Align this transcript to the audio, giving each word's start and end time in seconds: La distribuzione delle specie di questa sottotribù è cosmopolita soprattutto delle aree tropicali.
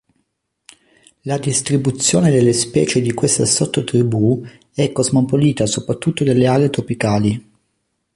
La 1.25 1.37
distribuzione 1.37 2.31
delle 2.31 2.53
specie 2.53 3.01
di 3.01 3.13
questa 3.13 3.45
sottotribù 3.45 4.43
è 4.73 4.91
cosmopolita 4.91 5.67
soprattutto 5.67 6.23
delle 6.23 6.47
aree 6.47 6.71
tropicali. 6.71 7.49